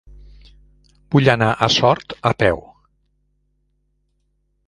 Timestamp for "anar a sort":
1.33-2.15